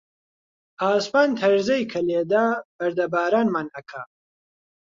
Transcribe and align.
ئاسمان 0.85 1.29
تەرزەی 1.39 1.83
کە 1.91 1.99
لێدا، 2.07 2.45
بەردەبارانمان 2.77 3.67
ئەکا 3.75 4.01